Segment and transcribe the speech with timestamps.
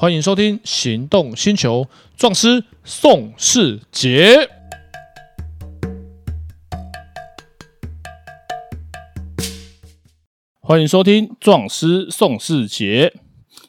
[0.00, 1.82] 欢迎收听《行动星球》
[2.16, 4.48] 壮师宋世杰。
[10.60, 13.12] 欢迎收听壮师宋世杰。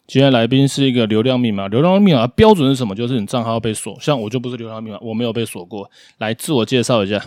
[0.09, 2.95] 今天来宾是一个流量密码，流量密码标准是什么？
[2.95, 5.87] 就是你账号被锁，像我就不是流量密码，我没有被锁过。
[6.17, 7.23] 来自我介绍一下，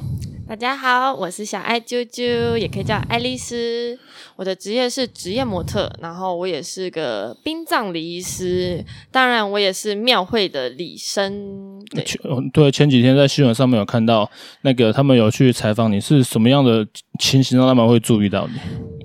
[0.48, 3.96] 大家好，我是小爱啾啾，也可以叫爱丽丝。
[4.34, 11.78] 我的职业是职业模特，然后我也是个殡葬礼仪师，当然我也是庙会的礼生。
[11.94, 12.04] 对，
[12.52, 14.28] 对，前几天在新闻上面有看到，
[14.62, 16.84] 那个他们有去采访你，是什么样的
[17.20, 18.54] 情形让他们会注意到你？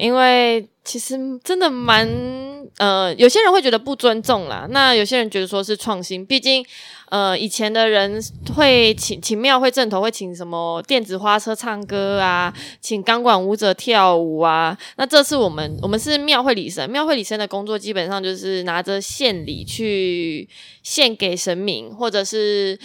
[0.03, 2.46] 因为其实真的蛮。
[2.77, 6.65] 呃，有些人会觉得不尊重啦，那有些人觉得说是创新，毕竟，
[7.09, 8.21] 呃，以前的人
[8.55, 20.47] 会请请庙会阵头会请什么电子花车唱歌啊，请钢管舞者跳舞啊，那这次我们我们是庙会礼生，庙会礼生的工作基本上就是拿着献礼去
[20.83, 22.79] 献给神明，或者是。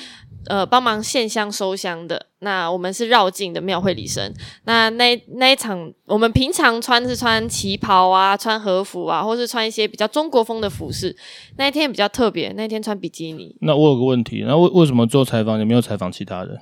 [0.47, 4.33] 呃，帮忙献香收香的，那我们是绕境的庙会礼生。
[4.65, 11.17] 那那那一场，我们平常穿是穿旗袍啊，穿和服啊，或是穿一些比较中国风的服饰。
[11.57, 13.57] 那一天比较特别，那一天穿比基尼。
[13.61, 16.59] 那我有个问题，那为为什么做采访你没有采访其他人？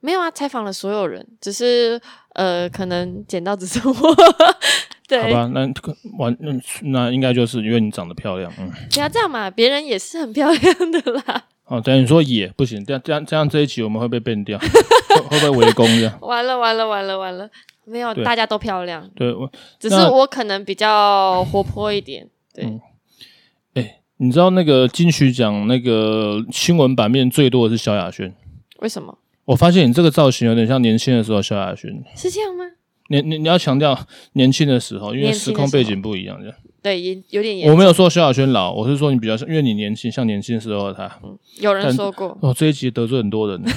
[0.00, 2.00] 没有啊，采访了所有人，只是
[2.34, 3.94] 呃，可能捡到只是我。
[5.06, 5.60] 对，好吧，那
[6.18, 8.68] 完，那那应该就是因为你长得漂亮，嗯。
[8.92, 11.44] 不要这样嘛，别人也是很漂亮的啦。
[11.66, 14.58] 哦，等于说也不行，这样这样这样这一期我们会被 ban 掉，
[15.30, 16.18] 会不会围攻这样？
[16.20, 17.48] 完了完了完了完了，
[17.84, 19.08] 没有，大家都漂亮。
[19.14, 22.28] 对，我只是我可能比较活泼一点。
[22.52, 22.64] 对，
[23.74, 28.34] 哎、你知道那个金曲奖那个新闻版面最多的是萧亚轩？
[28.80, 29.16] 为什么？
[29.46, 32.64] 我发现你这个造型有点像年轻的时候萧亚轩，是这样吗？
[33.08, 33.98] 你你你要强调
[34.34, 36.56] 年轻的时候，因为时空背景不一样，这样。
[36.82, 37.70] 对，也有点严。
[37.70, 41.08] 我没有说萧亚轩老，我是说你比较像，因为你年轻，像年轻时候的他。
[41.22, 42.36] 嗯，有人说过。
[42.42, 43.62] 哦，这一集得罪很多人。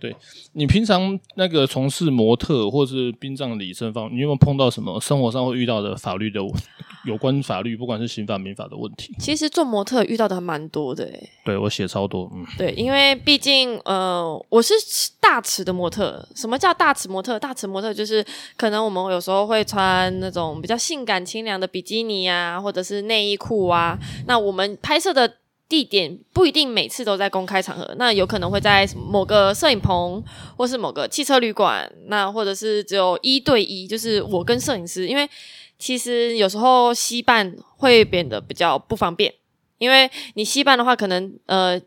[0.00, 0.16] 对，
[0.54, 6.40] 你平常那个从事模特或是殡葬礼生方，你有没有碰到什么生活上会遇到的法律的
[7.04, 9.14] 有关法律，不管是刑法、民法的问题？
[9.18, 11.30] 其实做模特遇到的还蛮多的诶。
[11.44, 12.46] 对，我写超多，嗯。
[12.56, 14.72] 对，因为毕竟呃，我是
[15.20, 16.26] 大尺的模特。
[16.34, 17.38] 什么叫大尺模特？
[17.38, 18.24] 大尺模特就是
[18.56, 23.98] 可能我们有时候会穿那种比较性感清凉的比基尼啊，或者是内衣裤啊。
[24.26, 25.30] 那我们拍摄的。
[25.70, 30.22] 地点不一定每次都在公开场合，那有可能会在某个摄影棚，
[30.56, 35.06] 或是某个汽车旅馆，那或者是只有一对一，就是我跟摄影师。
[35.06, 35.30] 因为
[35.78, 39.32] 其实有时候西办会变得比较不方便，
[39.78, 41.80] 因为你西办的话，可能呃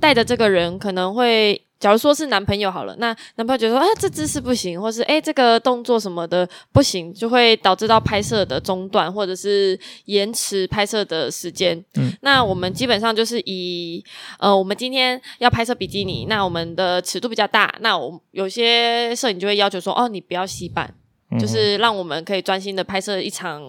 [0.00, 1.62] 带的这个人可能会。
[1.78, 11.78] 假如说是男朋友好了，那男朋友觉得说，哎，这姿势不行，或是哎，这个动作什么的不行，就会导致到拍摄的中断，或者是延迟拍摄的时间。
[11.94, 14.04] 嗯，那我们基本上就是以，
[14.40, 20.92] 呃，我们今天要拍摄比基尼，那我们的尺度比较大，那我有些摄影就会要求说，哦，你不要携伴，
[21.38, 23.62] 就是让我们可以专心的拍摄一场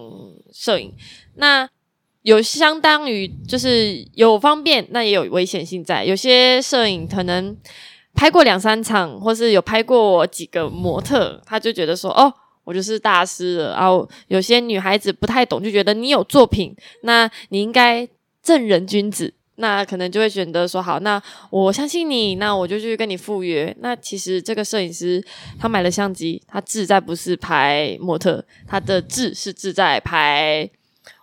[0.52, 0.92] 摄影。
[1.36, 1.68] 那
[2.22, 7.56] 有相当于就是有方便，那也有危险性在，有些摄影可能。
[8.14, 12.32] 拍过两三场，或是有拍过几个模特，他就觉得说：“哦，
[12.64, 18.06] 我就是大师了。”然后有些女孩子不太懂，就觉得你有作品，那你应该
[18.42, 25.24] 正人君子，那可能就会选择说：“好，那我相信你，那我就去跟你赴约。”那其实这个摄影师
[25.58, 30.68] 他买了相机，他志在不是拍模特，他的志是志在拍。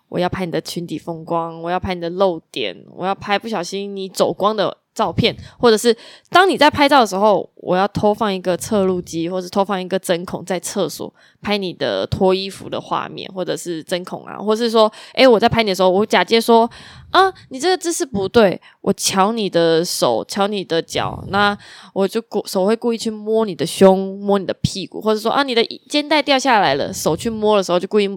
[0.10, 4.78] 我要拍你的裙底风光，我要拍你的露点，我要拍不小心你走光的。
[4.98, 5.96] 照片，或者是
[6.32, 16.68] 当你在拍照的时候，我要偷放一个侧录机，或者偷放一个针孔在厕所拍你的脱衣服的画面，或者是针孔啊，或是说，诶，我在拍你的时候，我假借说，
[17.12, 21.56] 啊，你这个姿势不对，我瞧你的手，瞧你的脚，那
[21.94, 28.10] 我就故手会故意去摸你的胸，摸你的屁股，或者说啊，你的肩带掉下来了，手去摸的时候就故意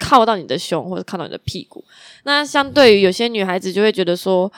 [0.00, 1.84] 靠到你的胸，或者靠到你的屁股。
[2.24, 4.50] 那相对于有些女孩子就会觉得说。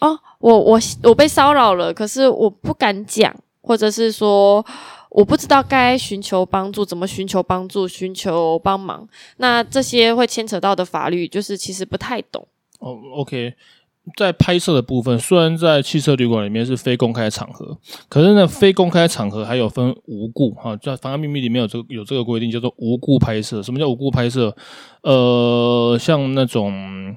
[0.00, 4.64] 哦，我我我被骚扰了，可是我不敢讲，或者是说
[5.10, 9.06] 我不知道该寻求帮助，怎么寻求帮助，寻求帮忙。
[9.36, 12.48] 那这些会牵扯到的法律，就是其实不太懂。
[12.78, 13.52] 哦，OK，
[14.16, 17.76] 在拍摄的部分，虽然在汽车旅馆里面是非公开场合，
[18.08, 23.62] 可是呢，非公开场合还有分无故哈，在妨碍秘密里面有这个有这个规定，叫做无故拍摄。
[23.62, 24.56] 什么叫无故拍摄？
[25.02, 27.14] 呃，像那种。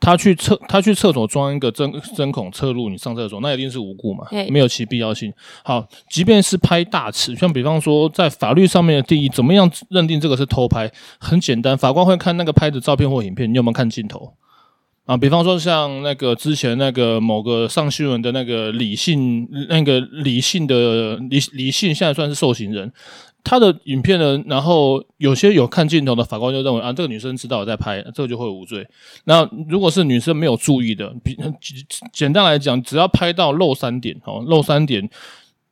[0.00, 5.30] 他去厕，他去厕所装一个针针孔侧入你上厕所，那一定是无故嘛，没有其必要性。
[5.62, 10.90] 好，即便是拍大尺，像比方说在法律上面的定义，怎么样认定这个是偷拍？
[11.18, 14.32] 很简单，法官会看那个拍的照片或影片，你有没有看镜头？
[15.04, 22.92] 啊，比方说像那个之前那个某个上新闻的那个李姓，那个李姓的李李姓，现在算是受刑人。
[23.42, 28.86] 他的影片呢，然后有些有看镜头的法官就认为啊，这个女生知道我在拍，这个就会无罪。
[29.24, 31.36] 那如果是女生没有注意的，比
[32.12, 35.08] 简单来讲，只要拍到漏三点哦，漏三点。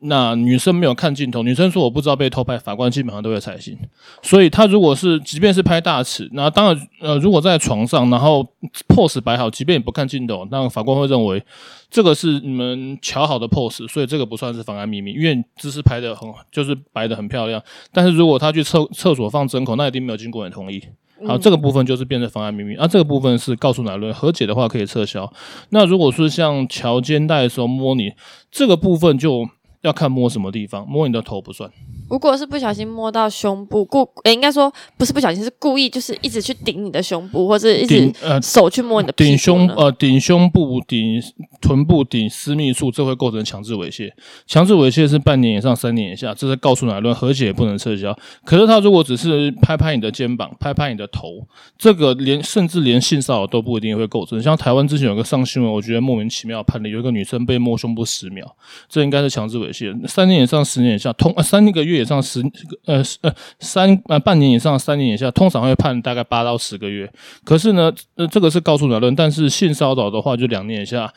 [0.01, 3.77] 那女生没有看镜头，女生说我不知道被偷拍，法官基本上都会采信。
[4.23, 8.47] 所以他如果是即便是拍大尺，那当然呃，如果在床上，然后
[8.87, 11.43] pose 摆好，即便你不看镜头，那法官会认为
[11.91, 17.61] 这个是你们瞧好的 pose，所以这个不算是妨碍秘密，因为姿势拍的很就是摆的很漂亮。
[17.93, 20.81] 但是如果他去厕厕所放针孔，那一定没有经过你同意。
[21.27, 22.77] 好，这个部分就是变成妨碍秘密。
[22.77, 25.29] 那、啊、这个部分是告诉乃论和解的话可以撤销。
[25.71, 28.13] 那如果是像乔肩带的时候摸你，
[28.53, 29.45] 这个部分就。
[29.83, 31.71] 要看摸什么地方，摸你的头不算。
[32.11, 41.23] 如果是不小心摸到胸部，故诶、欸，应该说不是不小心，是故意，就是一直去顶你的胸部，或者一直呃手去摸你的顶胸呃顶胸部、顶
[41.61, 44.11] 臀部、顶私密处，这会构成强制猥亵。
[44.47, 48.19] 强制猥亵是半年以上三年以下，这是告诉乃论和解也不能撤销。
[48.43, 51.47] 可是他如果只是拍拍你的肩膀、拍拍你的头，
[51.77, 54.43] 这个连甚至连性骚扰都不一定会构成。
[54.43, 58.57] 像台湾之前有个上新闻，我觉得莫名其妙判例，有一个女生被摸胸部十秒，
[58.89, 59.68] 这应该是强制猥
[60.07, 62.03] 三年以上十年以下，通三个月。
[62.03, 62.41] 以上十
[62.87, 67.11] 呃呃三呃半年以上三年以下，通常会判大概八到十个月。
[67.45, 71.13] 可是呢，呃这个是告诉乃论，但是性骚扰的话就两年以下。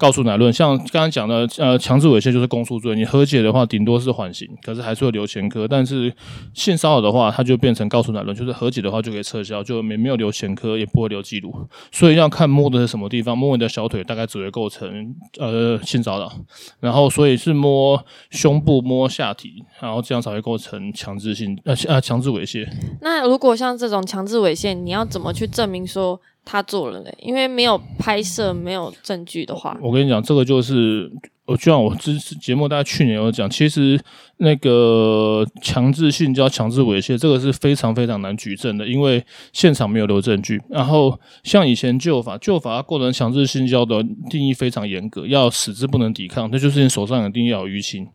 [0.00, 5.68] 告诉乃论，像刚刚讲的，呃，强制猥亵就是公诉罪，你和解的话，顶多是缓刑，可是还是会留前科。
[5.68, 6.10] 但是
[6.54, 11.54] 性骚扰的话，它就变成告诉乃论，就是和解的话就可以撤销，就没没有留前科，也不会留记录。
[11.92, 16.32] 所以要看摸的是什么地方，摸你的小腿大概只会构成呃性骚扰，
[16.80, 22.66] 然后所以是摸胸部、摸下体，然后这样才会构成强制性呃啊强制猥亵。
[23.02, 26.18] 那如果像这种强制猥亵，你要怎么去证明说？
[26.44, 31.10] 他做了嘞，因为没有拍摄、没有证据的话，我跟你讲，这个就是
[31.44, 34.00] 我就像我之节目大家去年有讲，其实
[34.38, 40.60] 那个强制性交、强制猥亵，这个是非常非常难举证的，因为现场没有留证据。
[40.68, 48.08] 然后像以前旧法，旧法构成强制性交的定义非常严格，要使之不能抵抗，那就是你手上一定要有淤青。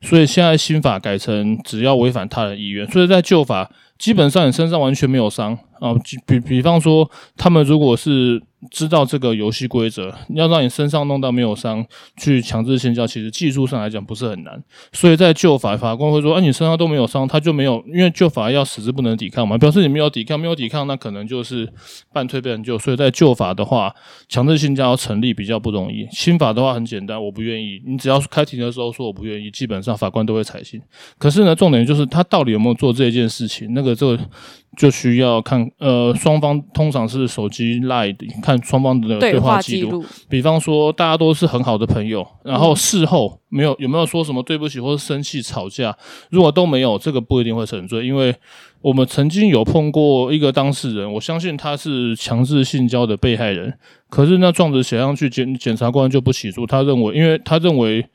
[0.00, 5.56] 所以现在新法改成只要违反他人意愿，所以在旧法基本上你身上完全没有伤。
[5.80, 5.94] 啊，
[6.26, 11.84] 比比方说，他们如果是知道这个游戏规则，要让你身上弄到没有伤，
[12.16, 14.62] 去强制性交，其实技术上来讲不是很难。
[14.92, 21.68] 所以在旧法，法官会说，啊，你身上都没有伤，他就没有，因为旧法要使之不能抵抗嘛，表示你没有抵抗，没有抵抗，那可能就是
[22.12, 22.78] 半推半就。
[22.78, 23.94] 所以在旧法的话，
[24.28, 26.06] 强制性交成立比较不容易。
[26.10, 30.80] 新法的话很简单，我不愿意，你只要开庭的时候说我不愿意，基本上法官都会采信。
[31.18, 34.18] 可是呢，重点就是他到底有没有做这件事情，那个这个。
[34.76, 40.04] 就需要看，呃，双方通常是手机 LINE 看双方的对话记录。
[40.28, 45.96] 比方说，大家都是很好的朋友，然后事后没有有没有说什么对不起或者生气吵架？
[46.30, 48.34] 如果都没有，这个不一定会成罪，因为
[48.80, 53.72] 我们曾经有碰过一个当事人，我相信他是强制性交的被害人，
[54.08, 58.06] 可是那状子写上去，检检察官就不起诉，他认为，因为他认为。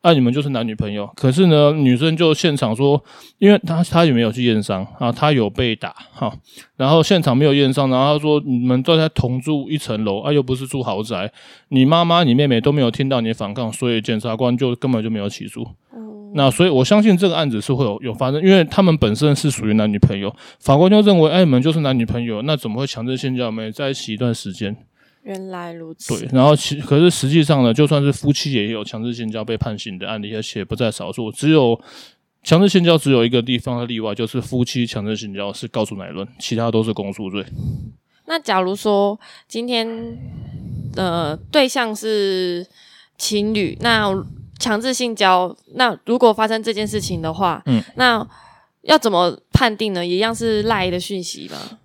[0.00, 3.02] 那、啊、你们就是男女朋友，可是呢，女生就现场说，
[3.38, 6.32] 因为她她也没有去验伤啊，她有被打哈，
[6.76, 11.30] 然后现场没有验伤，然后她说你们都在同住一层楼啊，又不是住豪宅，
[11.70, 15.66] 你妈妈你妹妹都没有听到你反抗，所以检察官就根本就没有起诉。
[15.92, 23.46] 嗯、那所以我相信这个案子是会有有发生，因为他们本身是属于男女朋友，法官就认为哎，你们就是男女朋友，那怎么会强制性交？
[23.46, 24.76] 我们在一起一段时间。
[25.22, 26.18] 原来如此。
[26.18, 31.30] 对，然后其可是实际上呢，就算是夫妻也有强制性交被判刑的案例，而且不在少数。
[31.30, 31.80] 只有
[32.42, 37.44] 强制性交只有一个地方的例外，就是夫妻强制性交是告诉乃论，其他都是公诉罪。
[38.26, 39.86] 那假如说今天
[40.96, 42.66] 呃对象是
[43.16, 44.12] 情侣，那
[44.58, 48.26] 强制性交，那如果发生这件事情的话，嗯，那
[48.82, 50.06] 要怎么判定呢？
[50.06, 51.78] 一样是赖的讯息吗？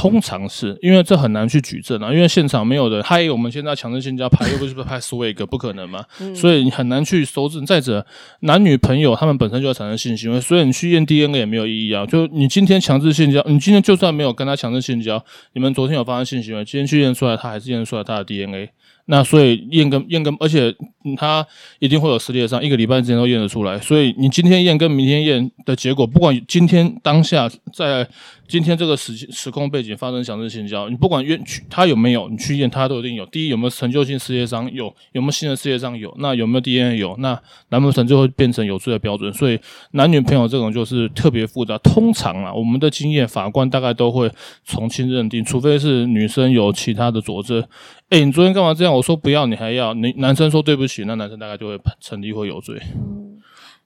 [0.00, 3.02] 通常是因为这很难去举证啊，因为现场没有人。
[3.02, 6.02] 还有我们现在强制性交拍，又不是拍 swag，不可能嘛，
[6.34, 7.66] 所以你很难去搜证。
[7.66, 8.06] 再者，
[8.40, 12.06] 男女朋友他们本身就要产生性行为，所以你去验 DNA 也没有意义啊。
[12.06, 18.70] 就你今天强制性交，你今天就算没有跟他强制性交，你们昨天有发生性行为，今天去验出来，他还是验出来他的 DNA。
[19.10, 20.72] 那所以验跟验跟，而且
[21.16, 21.44] 他
[21.80, 23.76] 一定会有撕裂伤，一个礼拜之前都验得出来。
[23.80, 28.08] 所以你今天验跟明天验的结果，不管今天当下在
[28.46, 33.26] 今天这个时时空背景发生强制性交，你不管验去他有没有，你去验他都一定有。
[33.26, 34.72] 第一有没有成就性撕裂伤？
[34.72, 35.98] 有，有没有新的撕裂伤？
[35.98, 36.14] 有。
[36.20, 36.96] 那有没有 DNA？
[36.96, 37.16] 有。
[37.18, 37.36] 那
[37.70, 39.32] 难不成就会变成有罪的标准？
[39.32, 39.58] 所以
[39.92, 41.76] 男女朋友这种就是特别复杂。
[41.78, 44.30] 通常啊，我们的经验，法官大概都会
[44.64, 47.64] 从轻认定，除非是女生有其他的佐证。
[48.10, 48.92] 哎、欸，你昨天干嘛这样？
[48.92, 49.94] 我说不要，你还要？
[49.94, 52.76] 你男生说对不起，那男生大概就会成立会有罪。
[52.94, 53.40] 嗯，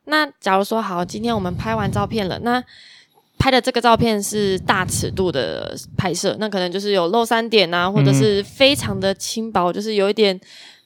[0.06, 2.62] 那假如说好，今天我们拍完照片了，那
[3.38, 10.40] 拍的这个照片是大尺度的拍摄，那可能就是有露三点啊，或者是非常的轻薄，嗯、就是有一点。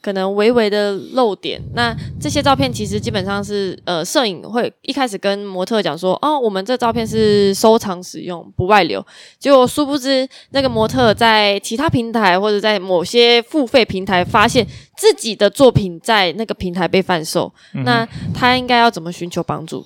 [0.08, 9.06] 可能微微的漏点，那这些照片其实基本上是呃，摄影会一开始跟模特讲说，哦，我们这照片是收藏使用，不外流。
[9.38, 19.84] 结果殊不知，那个模特在其他平台或者在某些付费平台发现自己的作品在那个平台被贩售，嗯、那他应该要怎么寻求帮助？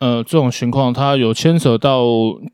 [0.00, 2.02] 呃，这种情况他有牵扯到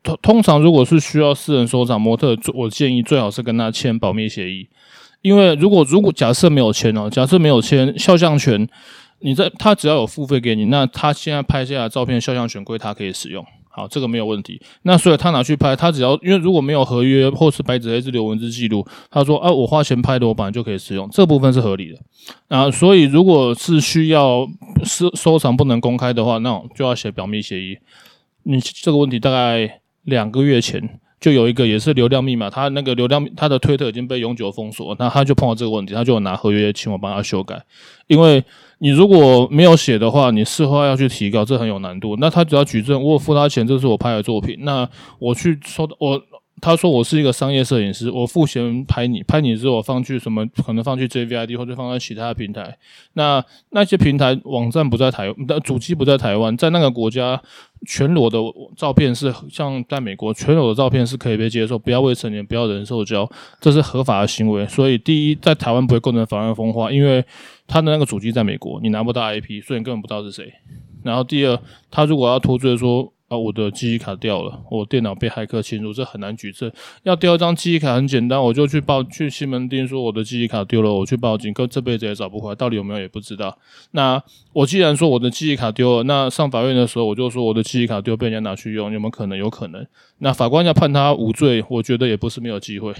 [0.03, 4.67] 通通常如果是需要私人收藏，模特我建议最好是跟他签保密协议。
[5.21, 8.67] 因为如果如果假设没有签哦，假设没有签肖像权，
[9.19, 14.59] 你在他只要有付费给你，那他现在拍下来的照片肖像权归他可以使用，好，这个没有问题。
[14.81, 21.99] 那所以他拿去拍，他只要因为如果没有合约或是白纸黑字留文字记录，他说啊，我花钱拍的，我本来就可以使用，这部分是合理的。
[22.47, 24.47] 啊，所以如果是需要
[24.83, 27.77] 收收藏不能公开的话，那就要写保密协议。
[28.43, 30.99] 你这个问题大概两个月前。
[31.21, 37.63] 就有一个也是流量密码，他那个流量他的推特已经被永久封锁，那他就碰到这个问题，他就拿合约请我帮他修改。
[38.07, 38.43] 因为
[38.79, 42.17] 你如果没有写的话，你事后要去提高，这很有难度。
[42.19, 46.21] 那他只要举证，我付他钱，这是我拍的作品，那我去说我。
[46.61, 50.45] 他说我是一个商业摄影师，我付钱拍你，拍你之后我放去什么？
[50.63, 52.77] 可能放去 JVID 或者放在其他的平台。
[53.13, 57.41] 那那些平台网站不在台湾，的主机不在台湾，在那个国家，
[57.87, 58.37] 全裸的
[58.77, 63.27] 照片是像在美国，全裸的照片是可以被接受，不要未成年，不要人兽交，
[63.59, 64.63] 这是合法的行为。
[64.67, 67.25] 所以第一，在台湾不会构成妨碍风化，因为
[67.67, 70.53] 他的那个主机在美国，你拿不到 IP，所以你根本不知道是谁。
[71.03, 73.11] 然后第二，他如果要脱罪说。
[73.31, 76.69] 啊，我的记忆卡掉了，我电脑被骇客侵入，这很难举证。
[77.03, 83.57] 要调一张记忆卡很简单，我就去报去西门町说我的记忆卡丢了，我去报警，可这辈子也找不回来，到底有没有也不知道。
[83.91, 84.21] 那
[84.51, 89.37] 我既然说我的记忆卡丢了，那上法院的时候我就说我的记忆卡丢被人家拿去用，有没有可能？
[89.37, 89.87] 有可能。
[90.17, 92.93] 那法官要判他无罪，我觉得也不是没有机会。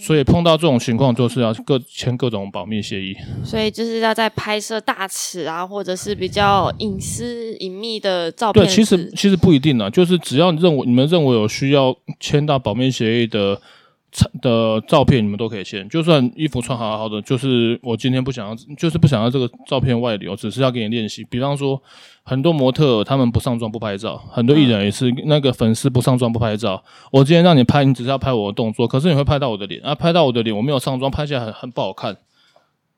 [0.00, 3.14] 所以碰到这种情况，就是要各签各种保密协议。
[3.44, 8.64] 所以就是要在拍摄大尺啊，或者是比较隐私隐秘的照片。
[8.64, 13.60] 对，其实其实不一定啊，就是只要认为你们认为有需要签到保密协议的。
[14.42, 21.22] 的照片你们都可以签，就算衣服穿好好的，就是我今天不想要，就是不想要这个照片外流，只是要给你练习。
[21.24, 21.80] 比方说，
[22.22, 26.82] 很多模特他们不上妆不拍照，很多艺人也是那个粉丝不上妆不拍照。
[27.12, 32.16] 我今天让你拍，你只是要拍我的动作，可是你会拍到我的脸啊，拍到我的脸，我没有上妆，拍起来很很不好看。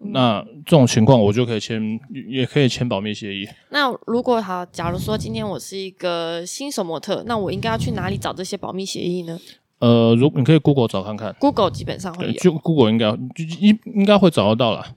[0.04, 3.46] 那这种情况我就可以签，也可以签保密协议。
[3.70, 9.38] 那如果好，假如说今天我是一个新手模特，那我应该要去哪里找这些保密协议呢？
[9.82, 14.94] 呃，如你可以 Google 找看看，Google 基本上会有，就 Google 应该应应该会找得到啦。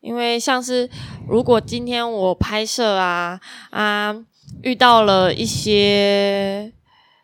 [0.00, 0.88] 因为像是
[1.28, 4.14] 如果今天我拍摄啊啊
[4.62, 6.72] 遇到了一些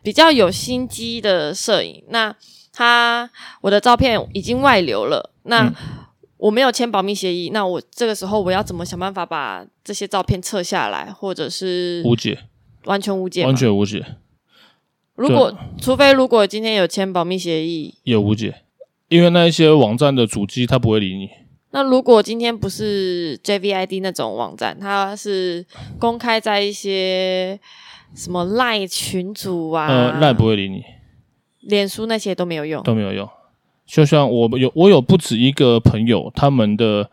[0.03, 2.35] 比较有心机的摄影，那
[2.73, 3.29] 他
[3.61, 5.73] 我的照片已经外流了，那
[6.35, 12.37] 我没有签保密协议，那我这个时候我要怎么想办法把这些照片撤下来，或者是无解，
[12.83, 14.05] 完全无解，完全无解。
[15.19, 18.61] 如果除非如果今天有签保密协议，也无解，
[19.09, 21.29] 因为那一些网站的主机他不会理你。
[21.71, 25.65] 那如果今天不是 JVID 那种网站，它是
[25.99, 27.59] 公开在一些
[28.15, 30.83] 什么 Line 群组啊，呃，Line 不会理你，
[31.59, 33.29] 脸书那些都没有用，都没有用。
[33.85, 37.11] 就像我有我有不止一个朋友，他们的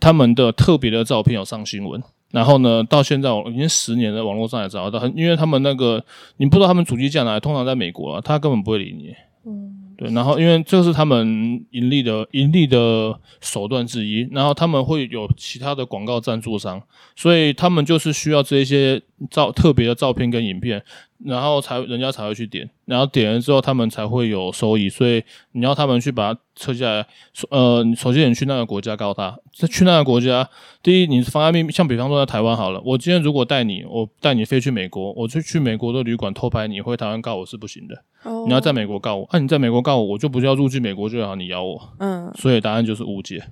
[0.00, 2.02] 他们的特别的照片有上新闻。
[2.34, 6.04] 然后呢，到现在我已经十年了，网络上也找得到，很因为他们那个
[6.38, 9.14] 你不知道他们主机在哪里，通常在美国啊，他根本不会理你。
[9.46, 10.10] 嗯，对。
[10.10, 16.82] 然后因为这是他们盈利的盈利的手段之一，然后他们会有其他的广告赞助商，
[17.14, 19.00] 所以他们就是需要这一些
[19.30, 20.82] 照特别的照片跟影片。
[21.22, 27.06] 然后才人家才会去点，然后点了之后他们才会有收益，所以你要他们去把它撤下来。
[27.50, 30.48] 呃，首先你去那个国家告他，去那个国家，
[30.82, 38.02] 第一你妨碍秘密，像比方说在台湾好了，我今天如果带你，我带你飞去美国，我就去美国的旅馆偷拍你，回台湾告我是不行的。
[38.24, 41.80] 哦，你要在美国告我，那、啊、你在美国告我，我就不需要入境美国就好，你咬我。
[41.98, 43.42] 嗯，所以答案就是误解。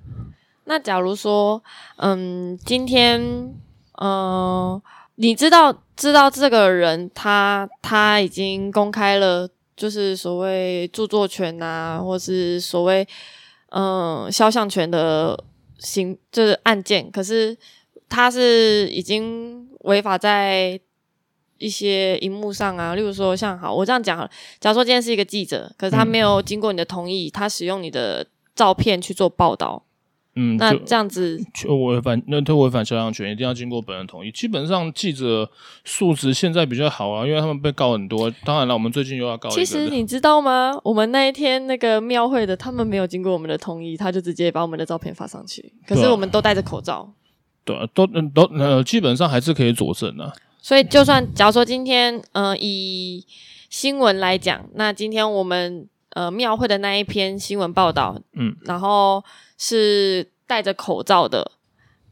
[0.65, 1.63] 那假如说，
[1.95, 3.53] 嗯，今天，嗯、
[3.99, 4.81] 呃。
[5.15, 13.07] 你知道知道这个人他他已经公开了，就是所谓著作权啊，或是所谓
[13.69, 15.43] 嗯肖像权的
[15.77, 17.55] 行就是案件，可是
[18.09, 20.79] 他是已经违法在
[21.59, 29.83] 一些荧幕上啊，例如说像好，我这样讲好了，假如说今天是一个记者，可是他没有经过你的同意，他使用你的照片去做报道。
[30.35, 34.31] 嗯，那这样子就违反，那他违反肖像权，一定要经过本人同意。
[34.31, 35.47] 基本上记者
[35.85, 38.33] 素质现在比较好啊，因为他们被告很多。
[38.43, 39.47] 当然了，我们最近又要告。
[39.49, 40.75] 其实你知道吗？
[40.83, 45.71] 我们那一天那个庙会的，他们没有经过我们的同意，他就直接把我们的照片发上去。
[45.85, 47.13] 可是我们都戴着口罩。
[47.63, 50.33] 对啊，都都呃，基本上还是可以佐证的。
[50.59, 53.23] 所以，就算假如说今天，呃，以
[53.69, 59.23] 新闻来讲，那今天我们呃庙会的那一篇新闻报道，嗯，然后。
[59.65, 61.53] 是戴着口罩的，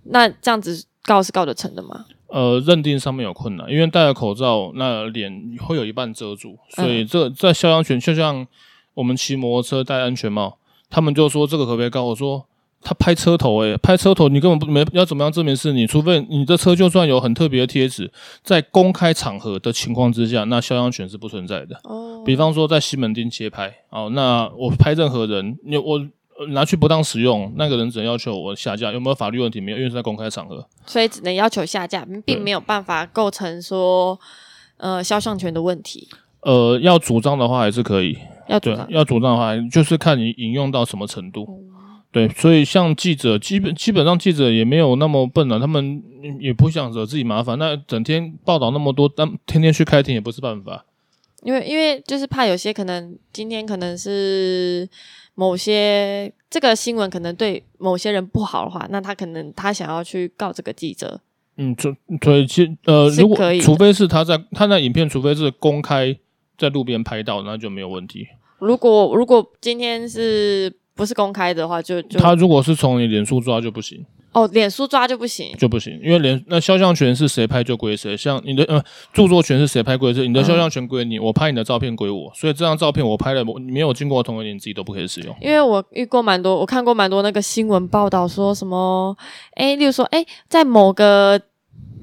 [0.04, 2.06] 那这样子告是告得成的吗？
[2.28, 5.30] 呃，认定上面有困难，因为戴着口罩，那脸
[5.60, 8.48] 会有一半遮住，所以这在肖像权，就像
[8.94, 10.58] 我们骑摩托车戴安全帽，
[10.90, 12.06] 他们就说这个可不可以告？
[12.06, 12.46] 我说
[12.80, 18.10] 他拍车头、欸，诶，拍车头，你根本不没要怎么样证明是你，除非你的车就算有很特别的贴纸，
[18.42, 21.78] 在公开场合的情况之下，那肖像权是不存在的。
[21.84, 26.08] 哦，比方说在西门町街拍，哦，那我拍任何人，你我。
[26.50, 29.62] 拿去不当使用，那个人只能要求我下架，有没有法律问题？
[29.62, 34.20] 没有，因为是在公开场合，所以只能要求下架，并没有办法构成说
[34.78, 36.08] 呃肖像权的问题。
[36.42, 38.18] 呃，要主张的话还是可以，
[38.48, 41.46] 要主张要主张的话，就是看你引用到什么程度。
[41.48, 46.02] 嗯、对，所以像记者，基本基本上记者也没有那么笨了，他们
[46.40, 47.60] 也不想惹自己麻烦。
[47.60, 50.86] 那整天报道那么多，但天天去开庭也不是办法。
[51.44, 54.90] 因为因为就是怕有些可能今天可能是。
[55.42, 61.20] 某些这个新闻可能对某些人不好的话，那他可能他想要去告这个记者。
[61.58, 66.16] 嗯，就所以其呃，如果除非是他在他那影片，除非是公开
[66.60, 68.28] 在路边拍到，那就没有问题。
[68.60, 74.06] 如果如果今天是不是公开的话，就就他如果是从你脸书抓就不行。
[74.34, 85.36] 哦，脸书抓就不行，就不行，因为脸那肖像权是谁拍就归谁，像你的呃著作权是谁拍归谁，你的肖像权归你，我拍你的照片归我，所以这张照片我拍了，我没有经过同意，你自己都不可以使用。
[85.42, 89.16] 因为我遇过蛮多，我看过蛮多那个新闻报道，说什么，
[89.58, 91.40] 诶，例如说，诶，在某个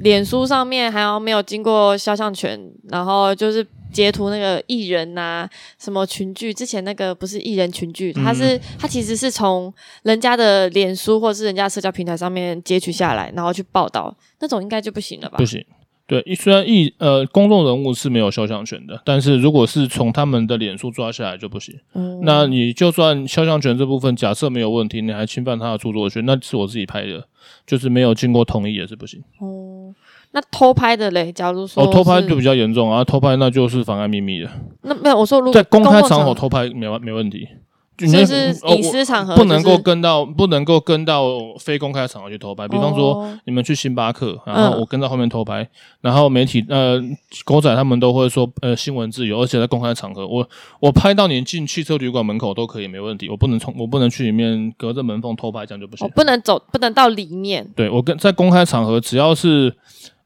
[0.00, 3.66] 脸书上面还要没有经过肖像权，然后就是。
[3.92, 6.52] 截图那个艺人呐、啊，什么群聚？
[6.52, 9.72] 之前那个不是艺人群聚，他是他其实是从
[10.02, 15.38] 人家的脸书或者是人家社交平台上面截取下来，然后去报道，那种应该就不行了吧？
[15.38, 15.64] 不行。
[16.06, 21.78] 对，虽然艺呃公众人物是没有肖像权的，但是如果是从他们的脸书抓下来就不行。
[21.92, 27.28] 嗯，那你就算肖像权这部分假设没有问题，你还侵犯他的著作权，那是我自己拍的，
[27.66, 29.22] 就是没有经过同意也是不行。
[29.38, 29.67] 哦。
[30.32, 31.32] 那偷拍的嘞？
[31.32, 33.02] 假如说哦，偷拍就比较严重啊！
[33.02, 34.50] 偷拍那就是妨碍秘密的。
[34.82, 37.48] 那没有，我说如果在公开场合偷拍没没问题，
[37.96, 41.24] 就是隐私场合、哦、不能够跟到，不能够跟到
[41.58, 42.68] 非公开场合去偷拍。
[42.68, 45.68] 比方说、哦、你们去星巴克，然后我跟到后面偷拍，嗯、
[46.02, 47.00] 然后媒体呃
[47.46, 50.46] 狗仔他们都会说呃新闻自由，而且在公开场合，我
[50.78, 56.06] 我拍到你进汽车旅馆门口都可以没问题，我不能从我不能去里面隔着门缝偷拍，这样就不行。
[56.06, 57.66] 我、不能走，不能到里面。
[57.74, 59.74] 对，我跟在公开场合只要是。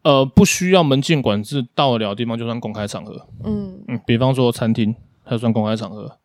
[0.03, 3.27] 呃，不需要门禁管制，到得了的地方就算公开场合。
[3.45, 6.19] 嗯嗯，比方说餐厅，它算公开场合。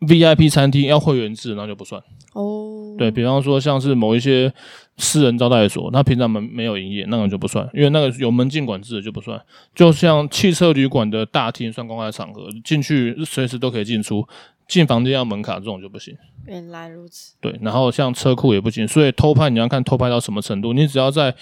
[0.00, 2.02] VIP 餐厅要会员制，那就不算。
[2.32, 4.52] 哦，对，比方说像是某一些
[4.96, 9.40] 私人招待所，它平常门没有营业，那个就不算，因为那个有门禁管制的就不算。
[9.76, 14.26] 就像汽车旅馆的大厅算公开场合，进去随时都可以进出，
[14.66, 16.12] 进房间要门卡这种就不行。
[16.46, 17.36] 原来如此。
[17.40, 21.34] 对，然后像车库也不行，所以偷拍你要看偷拍到什么程度，你只要在。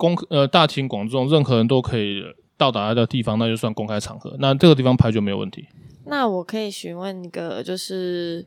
[0.00, 2.22] 公呃大庭广众，任何人都可以
[2.56, 4.34] 到达的地方，那就算公开场合。
[4.38, 5.66] 那这个地方拍就没有问题。
[6.06, 8.46] 那我可以询问一个，就是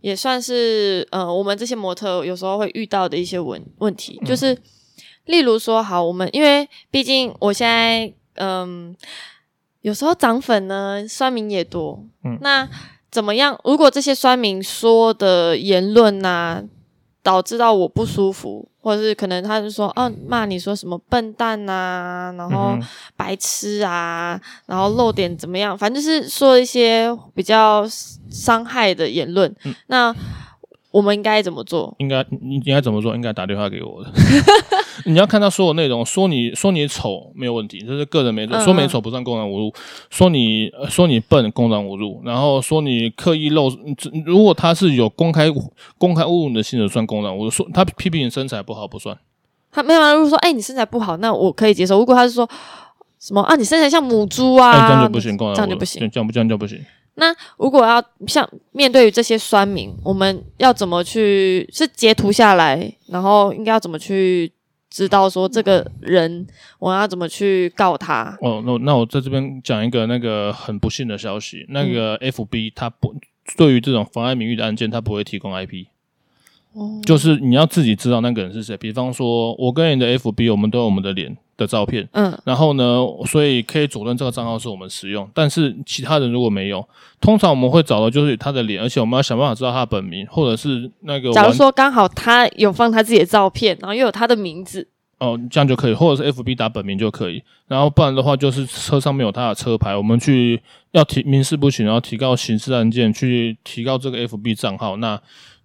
[0.00, 4.62] 也算是呃，我们这些模特有时候会遇到的一些问问题，就是、嗯、
[5.24, 8.96] 例如说，好，我们因为毕竟我现在嗯、呃，
[9.80, 12.04] 有时候涨粉呢，酸民也多。
[12.22, 12.68] 嗯，那
[13.10, 13.58] 怎么样？
[13.64, 16.62] 如果这些酸民说的言论呐、啊，
[17.24, 18.68] 导致到我不舒服。
[18.82, 22.76] 或者是可能他就说，哦，骂你说什么笨蛋呐、啊，然后
[23.16, 27.86] 白痴啊，然后漏点怎么样，反正就是说一些比较
[28.28, 29.54] 伤害的言论。
[29.64, 30.14] 嗯、那
[30.92, 31.92] 我们应该怎么做？
[31.98, 33.16] 应该你应该怎么做？
[33.16, 34.10] 应该打电话给我的。
[35.06, 38.60] 你要看到所有内容，说你说你丑没有问题，这是个人没错。
[38.60, 39.68] 说没丑不算公然侮辱。
[39.68, 39.72] 嗯、
[40.10, 42.20] 说你说你笨，公然侮辱。
[42.24, 43.72] 然后说你刻意露，
[44.26, 45.48] 如果他是有公开
[45.96, 47.50] 公开侮辱你的性质，算公然侮辱。
[47.50, 49.18] 说他批评你身材不好，不算。
[49.72, 50.12] 他没有啊。
[50.12, 51.98] 如果说哎、欸，你身材不好，那我可以接受。
[51.98, 52.46] 如果他是说
[53.18, 56.78] 什么啊，你身材像母猪啊，欸、这样就不行，公然这样就不行，这样不这样就不行。
[57.14, 61.68] 那如果要像面对于这些酸民，我们要怎么去？
[61.72, 64.50] 是截图下来，然后应该要怎么去
[64.90, 66.46] 知道说这个人，
[66.78, 68.36] 我要怎么去告他？
[68.40, 73.14] 哦，那那我在这边讲一个那个很不幸的消息，那个 FB 他不
[73.56, 75.86] 对于这种妨碍名誉的案件，他不会提供 IP。
[76.74, 78.76] 哦，就是你要自己知道那个人是谁。
[78.76, 85.28] 比方说，我跟你的 FB，我们都有我们的脸的照片，嗯，然后呢，所以可以佐证这个账号是我们使用。
[85.34, 86.82] 但是其他人如果没有，
[87.20, 91.30] 通常我们会找的就是他的脸，而且我们要想办法知道他的本名，或者是那个。
[91.32, 94.88] 假如说刚好他有放他自己的照片，然后又有他的名字。
[95.18, 100.60] 哦，这样就可以，或者是 F B 打本名就可以，然后不然的话就是车上面有他的车牌，我们去
[100.92, 105.20] 要提民事不行，然后提告刑事案件，去提告这个 F B 账号，那。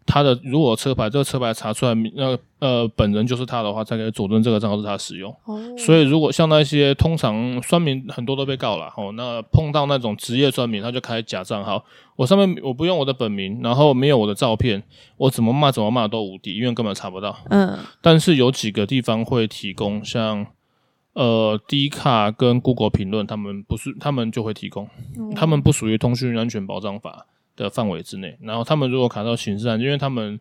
[0.07, 5.29] 他的如果车牌这个车牌查出来，那个呃本人就是他的话，才可以佐证这个账号是他使用。
[5.45, 5.61] 哦。
[5.77, 11.83] 所以如果像那些通常酸民很多都被告了哦，那碰到那种职业酸民，他就开假账号，
[12.15, 14.81] 我上面我不用我的本名，然后没有我的照片，
[15.17, 17.35] 我怎么骂怎么骂都无敌，因为根本查不到。
[17.49, 17.77] 嗯。
[18.01, 20.47] 但是有几个地方会提供，像
[21.13, 27.25] 呃 D 卡跟 Google 评论，他们不是他们就会提供，嗯、他们不属于通讯安全保障法。
[27.57, 30.39] 的范围之内，然后他们如果卡到刑事案，因为他们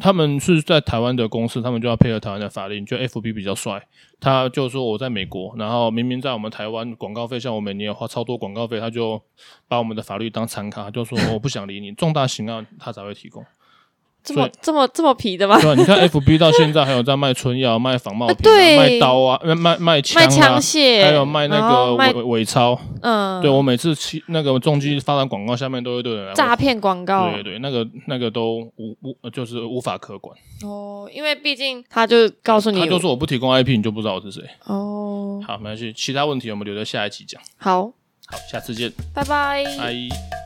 [0.00, 2.86] 他们是在台湾的公司，他们就要配合台湾的法令。
[2.86, 3.86] 就 FB 比较帅，
[4.20, 9.20] 他就说我在美国，然后明明在我们台湾广告费，像我每年花超多广告费，他就
[9.66, 13.44] 把我们的法律当参考，就说我不想理你，重大刑案他才会提供。
[14.24, 15.60] 这么这么这么皮的吗？
[15.60, 22.80] 对，你看 FB 到现在还有在卖春药、卖仿冒品、卖刀啊、卖卖枪、卖枪械，还有卖那个伪伪钞。
[23.02, 27.30] 嗯，对我每次去那个重机发展广告，下面都会有人诈骗广告。
[27.30, 30.34] 对对，那个那个都无无就是无法可管。
[30.62, 34.42] 哦，因为毕竟他就告诉你，他就说我不提供 IP，你就不知道我是谁。
[34.64, 37.38] 哦，好，没关系，其他问题我们留在下一期讲。
[37.58, 37.82] 好，
[38.26, 40.43] 好，下次见，拜拜，拜。